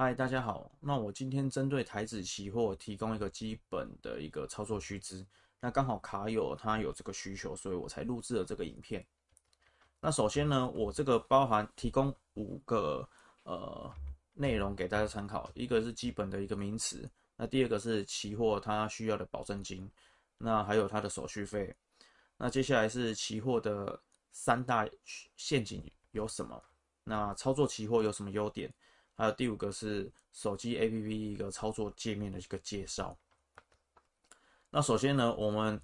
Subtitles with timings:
[0.00, 0.72] 嗨，大家好。
[0.80, 5.22] 那我今天针对台指期货提供一个基本的一个操作须知。
[5.60, 9.06] 那刚好卡友他有这个需求，所以我才录制了这个影片。
[10.00, 13.06] 那首先呢，我这个包含提供五个
[13.42, 13.92] 呃
[14.32, 17.06] 内容给大家参考，一个是基本的一个名词，
[17.36, 19.86] 那第二个是期货它需要的保证金，
[20.38, 21.76] 那还有它的手续费。
[22.38, 24.00] 那接下来是期货的
[24.32, 24.88] 三大
[25.36, 26.58] 陷阱有什么？
[27.04, 28.72] 那操作期货有什么优点？
[29.20, 33.14] 还有第五个是手机 APP 一个操作界面的一个介绍。
[34.70, 35.78] 那首先呢，我们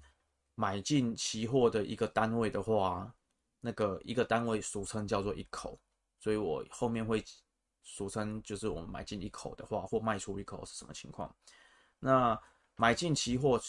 [0.55, 3.13] 买进期货的一个单位的话，
[3.61, 5.79] 那个一个单位俗称叫做一口，
[6.17, 7.23] 所以我后面会
[7.83, 11.31] 俗称就是我们买进一口的话，或卖出一口是什么情况？
[11.99, 12.39] 那
[12.75, 13.61] 买进期货。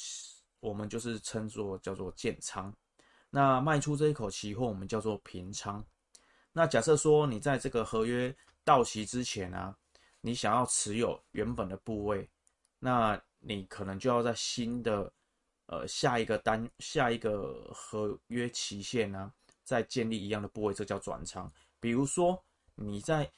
[0.60, 2.74] 我们就是称作叫做建仓，
[3.30, 5.86] 那卖出这一口期货我们叫做平仓。
[6.52, 8.34] 那假设说你在这个合约
[8.64, 9.76] 到期之前啊，
[10.20, 12.28] 你想要持有原本的部位，
[12.78, 15.12] 那你可能就要在新的
[15.66, 21.50] 呃下一个单下一个合约期限呢，再建立一样的部位，这叫转仓。
[21.78, 22.42] 比如说
[22.74, 23.30] 你在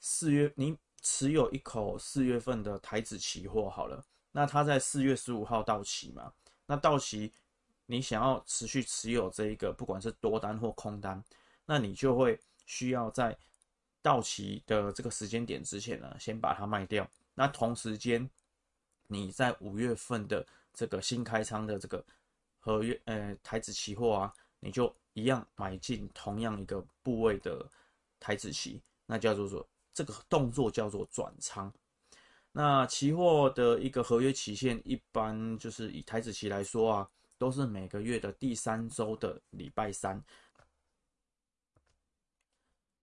[0.00, 6.32] 四月你持有一口四月份的台指期货好了，那它在四月十五号到期嘛。
[6.64, 7.30] 那到期，
[7.86, 11.22] 你想要持续持有这一个，不管是多单或空单，
[11.66, 12.40] 那你就会
[12.72, 13.36] 需要在
[14.00, 17.06] 到期的这个时间点之前呢，先把它卖掉。
[17.34, 18.26] 那同时间，
[19.08, 22.02] 你在五月份的这个新开仓的这个
[22.58, 27.70] 合约，呃，台指期货啊，你就一样买进同样一个部位的
[28.18, 31.70] 台指期，那叫做说这个动作叫做转仓。
[32.52, 40.22] 那期货的一个合约期限，一般就是以台指期来说啊，都是每个月的第三周的礼拜三。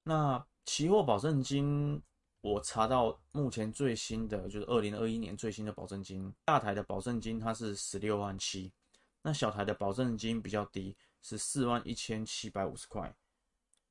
[0.09, 2.01] 那期货保证金，
[2.41, 8.73] 我查到目前最新的就是二零二一年最新的保证金，大台的保证金它是十六万七，
[9.21, 13.15] 那小台的保证金比较低，是四万一千七百五十块。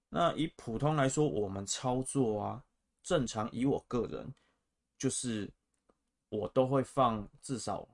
[0.08, 2.64] 那以普通来说，我们操作啊，
[3.04, 4.34] 正常以我个人。
[4.98, 5.48] 就是
[6.28, 7.86] 我都会放至少，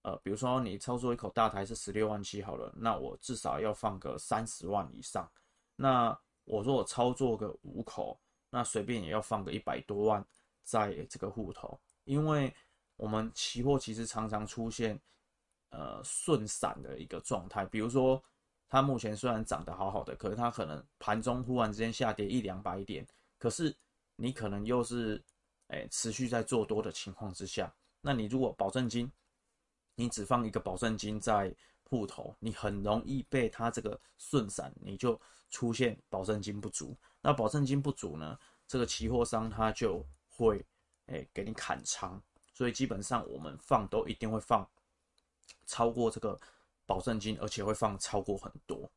[0.00, 5.30] 呃，比如说你操作一口大台是十六万七好了，那我至少要放个三十万以上。
[5.76, 6.18] 那
[6.52, 8.18] 我说我操作个五口，
[8.50, 10.24] 那随便也要放个一百多万
[10.62, 12.54] 在这个户头，因为
[12.96, 15.00] 我们期货其实常常出现
[15.70, 18.22] 呃顺散的一个状态，比如说
[18.68, 23.06] 它目前虽然涨得好好的，可是它可能盘中忽然之间下跌一两百点，
[23.38, 23.74] 可是
[24.16, 25.22] 你可能又是。
[25.68, 29.10] 哎，持续在做多的情况之下，那你如果保证金，
[29.94, 31.54] 你只放一个保证金在
[31.98, 35.20] 户头，你很容易被它这个顺散，你就
[35.50, 36.96] 出现保证金不足。
[37.20, 40.64] 那保证金不足呢，这个期货商他就会
[41.06, 42.20] 哎给你砍仓，
[42.54, 44.68] 所以基本上我们放都一定会放
[45.66, 46.40] 超过这个
[46.86, 48.90] 保证金，而且会放超过很多。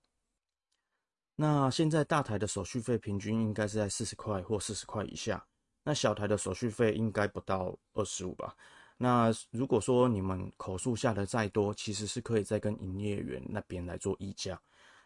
[1.36, 5.46] 那现在大台的手续费平均应该是在四十块或四十块以下。
[5.84, 8.56] 那小台的手续费应该不到二十五吧？
[8.98, 14.60] 那如果说你们口数下的再多，其实是可以再跟营业员那边来做议价。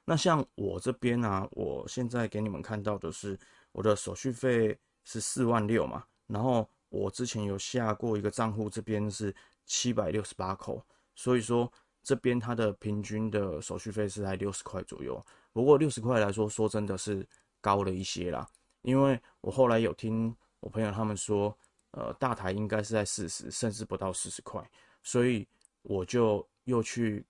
[0.05, 3.39] 那像我这边啊，我现在给你们看到的是
[3.71, 9.35] 我的手续费是四万六嘛，然后我之前有下过一个账户，这边是
[9.65, 10.83] 七百六十八口，
[11.15, 11.71] 所以说
[12.03, 15.23] 这边它的平均的手续费是在六十块左右。
[15.51, 17.27] 不过六十块来说，说真的是
[17.59, 18.47] 高了一些啦，
[18.81, 20.35] 因为我后来有听。
[20.61, 21.57] 我朋友他们说，
[21.91, 24.63] 呃，大台应该是在四十，甚至不到四十块，
[25.01, 25.47] 所以
[25.81, 27.25] 我就又去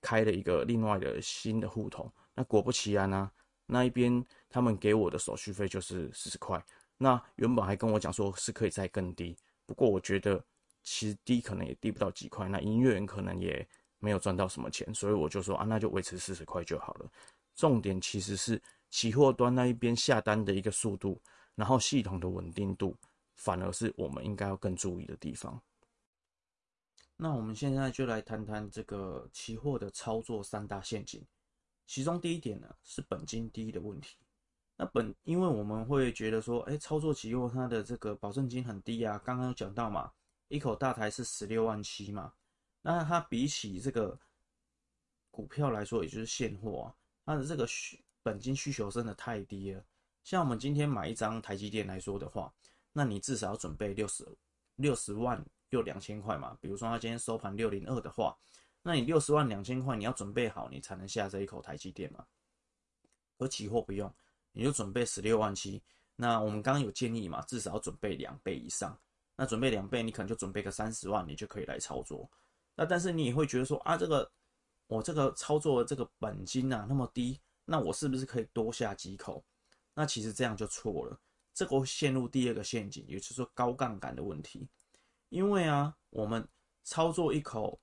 [0.00, 2.10] 开了一个另外的新的户头。
[2.34, 3.30] 那果不其然呢、
[3.66, 6.64] 那一边他们给我的手续费就是四十块。
[6.96, 9.36] 那原本还跟我讲说是可以再更低，
[9.66, 10.40] 不过我觉得
[10.84, 13.66] 其实低可能也低不到几块，那营业员可能也
[13.98, 17.10] 没有赚到什么钱，所以我就说啊，那就维持四十块就好了。
[17.56, 21.20] 重点其实是期货端那一边下单的一个速度。
[21.56, 22.96] 然后系统的稳定度，
[23.40, 25.58] 反而是我们应该要更注意的地方。
[27.16, 31.26] 那我们现在就来谈谈这个期货的操作三大陷阱。
[31.86, 34.18] 其中第一点呢，是本金低的问题。
[34.76, 39.18] 那本，因为我们会觉得说，哎，操作期货它的这个保证金很低啊。
[39.24, 40.12] 刚刚有讲到嘛，
[40.48, 42.34] 一口大台是十六万七嘛。
[42.82, 44.18] 那它比起这个
[45.30, 46.94] 股票来说，也就是现货啊，
[47.24, 49.82] 它的这个需本金需求真的太低了。
[50.24, 52.52] 像我们今天买一张台积电来说的话，
[52.92, 54.26] 那你至少要准备六十
[54.76, 56.56] 六十万又两千块嘛。
[56.60, 58.36] 比如说他今天收盘六零二的话，
[58.82, 62.24] 那你六十万两千块你要准备好，你才能下这一口台积电嘛。
[63.38, 64.12] 而期货不用，
[64.52, 65.82] 你就准备十六万七，
[66.16, 68.98] 那我们刚刚有建议嘛，至少要准备两倍以上。
[69.36, 72.30] 那准备两倍，你可能就准备个三十万，你就可以来操作。
[72.74, 74.30] 那但是你也会觉得说啊，这个
[74.86, 79.42] 我这个操作的这个本金啊那么低，那我是不是可以多下几口？
[79.94, 81.18] 那其实这样就错了，
[81.60, 84.66] 这个会陷入第二个陷阱，也就是说高杠杆的问题。
[85.28, 86.48] 因为啊，我们
[86.84, 87.78] 操作一口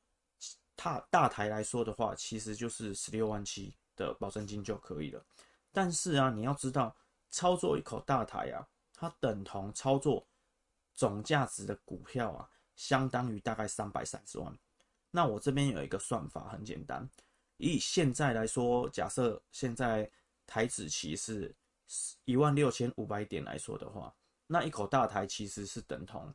[0.76, 5.24] 大大台来说的话，其实就是十六万七的保证金就可以了。
[5.72, 6.98] 但是啊，你要知道，
[7.30, 10.28] 操作一口大台啊，它等同操作
[10.96, 14.52] 总价值的股票啊，相当于大概三百三十万。
[15.12, 17.08] 那我这边有一个算法，很简单，
[17.58, 20.10] 以现在来说，假设现在
[20.48, 21.56] 台指期是
[22.26, 24.14] 一万六千五百点来说的话，
[24.46, 26.34] 那一口大台其实是等同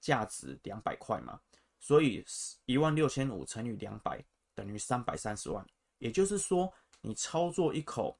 [0.00, 1.38] 价值两百块嘛，
[1.78, 2.24] 所以
[2.64, 5.66] 一万六千五乘以两百等于三百三十万，
[5.98, 6.72] 也就是说，
[7.02, 8.18] 你操作一口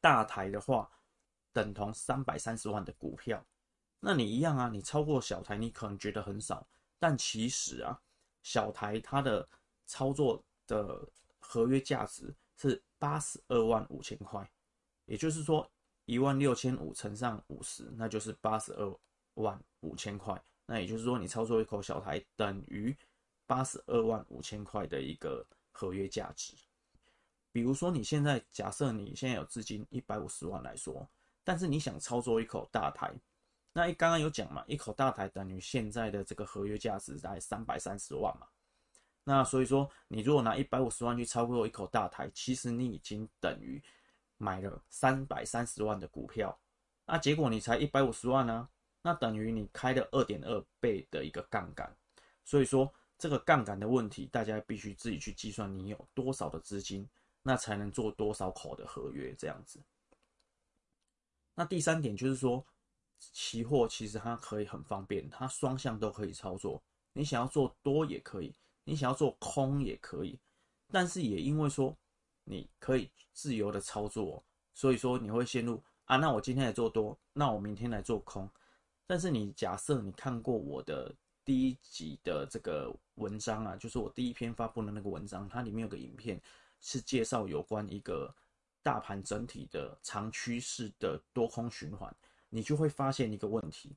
[0.00, 0.90] 大台的话，
[1.52, 3.44] 等同三百三十万的股票。
[4.00, 6.66] 那你一样啊，你超过小台，你可能觉得很少，
[6.98, 8.00] 但其实啊，
[8.42, 9.48] 小台它的
[9.86, 11.08] 操作的
[11.38, 14.50] 合约价值是八十二万五千块，
[15.04, 15.70] 也就是说。
[16.06, 18.98] 一万六千五乘上五十，那就是八十二
[19.34, 20.40] 万五千块。
[20.64, 22.96] 那也就是说，你操作一口小台等于
[23.46, 26.54] 八十二万五千块的一个合约价值。
[27.52, 31.08] 比如说，你现在假设你现在有资金一百五十万来说，
[31.42, 33.12] 但是你想操作一口大台，
[33.72, 38.46] 那刚刚有讲嘛，一口大台等于现在的这个合约价值在三百三十万嘛。
[39.24, 43.82] 那所以说，你如果拿一百五十万去操作一口大台，其实你已经等于。
[44.38, 46.58] 买了三百三十万的股票，
[47.06, 48.68] 那结果你才一百五十万呢、
[49.02, 51.96] 那等于你开了二点二倍的一个杠杆。
[52.44, 57.08] 所以说这个杠杆的问题，大家必须自己去计算你有多少的资金，
[57.42, 59.80] 那才能做多少口的合约这样子。
[61.54, 62.64] 那第三点就是说，
[63.18, 66.82] 期货其实它可以很方便，它双向都可以操作。
[67.14, 68.54] 你想要做多也可以，
[68.84, 70.38] 你想要做空也可以，
[70.88, 71.96] 但是也因为说。
[72.48, 78.48] 你可以自由的操作，所以说你会陷入啊，那我今天来做多，那我明天来做空。
[79.04, 81.12] 但是你假设你看过我的
[81.44, 86.40] 第一集的这个文章啊，就是我第一篇发布的那个文章，它里面有个影片
[86.80, 88.32] 是介绍有关一个
[88.80, 92.14] 大盘整体的长趋势的多空循环，
[92.48, 93.90] 你就会发现一个问题，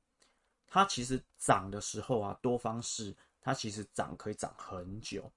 [0.66, 5.32] 它其实涨的时候啊，多方式它其实涨可以涨很久，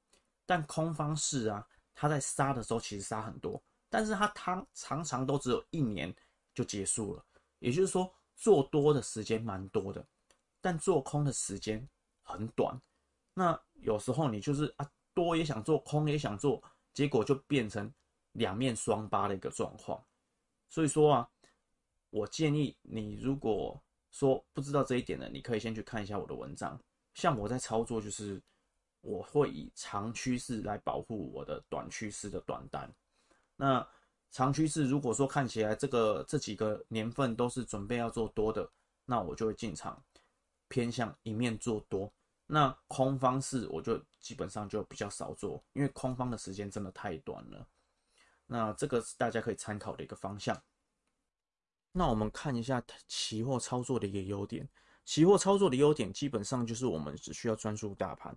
[0.46, 1.68] 但空方式啊。
[1.94, 6.12] 他在杀的时候其实杀很多，但是他他常常都只有一年
[6.54, 7.24] 就结束了，
[7.58, 10.04] 也就是说做多的时间蛮多的，
[10.60, 11.86] 但做空的时间
[12.22, 12.80] 很短。
[13.34, 16.62] 那有时候你就是啊多也想做，空也想做，
[16.94, 17.92] 结果就变成
[18.32, 20.02] 两面双巴的一个状况。
[20.68, 21.30] 所以说啊，
[22.10, 23.80] 我建议你如果
[24.10, 26.80] 说不知道这一点的，你可以先去看一下我的文章。
[27.14, 28.42] 像我在操作就是。
[29.02, 32.90] 我会以长趋势来保护我的短趋势的短单。
[33.56, 33.86] 那
[34.30, 38.66] 长趋势如果说看起来这个这几个年份都是准备要做多的，
[39.04, 40.02] 那我就会进场
[40.68, 42.10] 偏向一面做多。
[42.46, 47.66] 那空方式我就基本上就比较少做，因为空方的时间真的太短了。
[48.46, 50.60] 那这个是大家可以参考的一个方向。
[51.92, 54.68] 那我们看一下期货操作的一个优点。
[55.04, 58.34] 期货操作的优点基本上就是我们只需要专注大盘。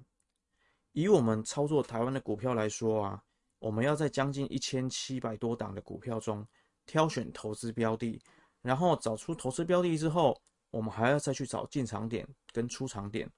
[0.96, 3.22] 以我们操作台湾的股票来说啊，
[3.60, 6.48] 我们要在将近一千七百多档的股票中
[6.86, 8.18] 挑选投资标的，
[8.62, 13.30] 然后找出投资标的之后，我们还要再去找进场点跟出场点，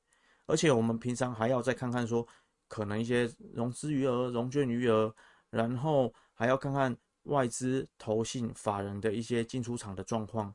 [0.46, 2.26] 而且我们平常还要再看看说，
[2.68, 5.12] 可能一些融资余额、融券余额，
[5.50, 10.54] 然后还要看看外资、投信、法人的一些进出场的状况。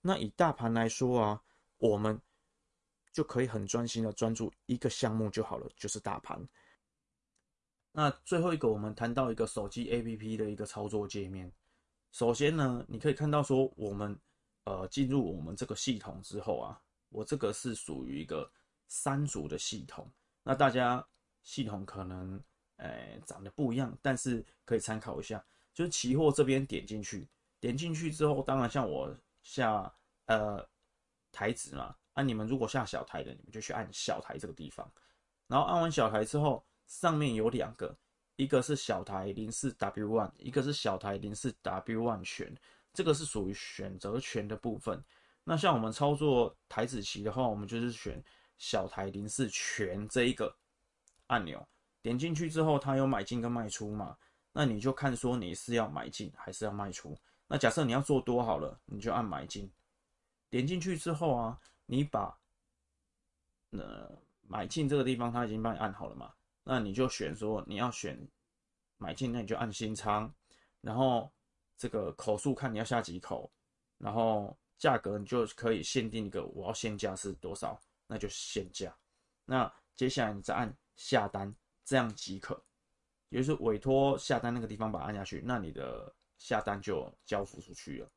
[0.00, 1.42] 那以大盘来说啊，
[1.76, 2.18] 我们。
[3.12, 6.40] 就可以很专心的专注一个项目就好了，就是大盘。
[7.90, 11.50] 那最后一个，我们谈到一个手机 APP 的一个操作界面。
[12.12, 14.16] 首先呢，你可以看到说，我们
[14.64, 18.48] 呃进入我们这个系统之后啊，我这个是属于一个
[18.86, 20.08] 三组的系统。
[20.44, 21.04] 那大家
[21.42, 22.40] 系统可能
[22.76, 25.44] 呃长得不一样，但是可以参考一下。
[25.74, 29.12] 就是期货这边点进去，点进去之后，当然像我
[29.42, 29.92] 下
[30.26, 30.64] 呃
[31.32, 31.96] 台子嘛。
[32.18, 34.90] 那、你们如果下小台的，你们就去按小台这个地方，
[35.46, 37.96] 然后按完小台之后，上面有两个，
[38.34, 42.52] 一个是小台零四 W one，一个是小台零四 W one 权，
[42.92, 45.00] 这个是属于选择权的部分。
[45.44, 48.20] 那像我们操作台子棋的话，我们就是选
[48.56, 50.52] 小台零四权这一个
[51.28, 51.64] 按钮，
[52.02, 54.16] 点进去之后，它有买进跟卖出嘛，
[54.50, 57.16] 那你就看说你是要买进还是要卖出。
[57.46, 59.70] 那假设你要做多好了，你就按买进。
[60.50, 61.58] 点进去之后啊，
[61.90, 62.38] 你把
[63.70, 64.10] 呃
[64.42, 68.28] 买进这个地方，它已经帮你按好了嘛，那你就选说你要选
[68.98, 70.30] 买进，那你就按新仓，
[70.82, 71.32] 然后
[71.78, 73.50] 这个口数看你要下几口，
[73.96, 78.94] 然后价格你就可以限定一个我要限价是多少，那就限价。
[79.46, 81.54] 那接下来你再按下单，
[81.86, 82.62] 这样即可，
[83.30, 88.10] 也就是委托下单那个地方把它按下去，那你的下单就交付出去了，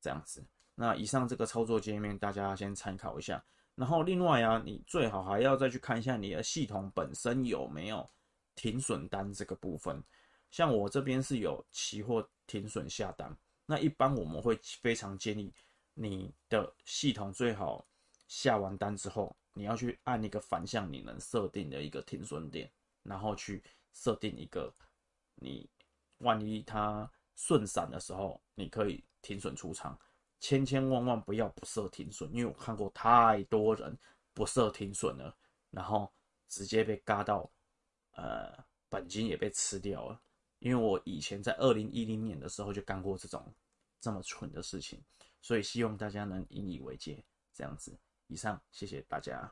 [0.00, 0.44] 这样子。
[0.74, 3.44] 那以上这个操作界面，大家先参考一下。
[3.76, 8.08] 然后另外啊，你最好还要再去看一下你的系统本身有没有
[8.54, 10.02] 停损单这个部分。
[10.50, 15.52] 像我这边是有期货停损下单，那一般我们会非常建议
[15.94, 17.84] 你的系统最好
[18.28, 22.70] 下完单之后，你要去按一个反向你能设定的一个停损点，
[23.02, 23.60] 然后去
[23.92, 24.72] 设定一个
[25.34, 25.68] 你
[26.18, 29.98] 万一它顺闪的时候，你可以停损出场。
[30.44, 33.98] 千千万万不要不设停损，因为我看过太多人
[34.34, 35.34] 不设停损了，
[35.70, 36.12] 然后
[36.48, 37.50] 直接被嘎到，
[38.10, 38.52] 呃，
[38.90, 40.20] 本金也被吃掉了。
[40.58, 43.42] 因为我以前在二零一零年的时候就干过这种
[44.02, 45.02] 这么蠢的事情，
[45.40, 47.24] 所以希望大家能引以为戒。
[47.54, 49.50] 这样子，以上谢谢大家。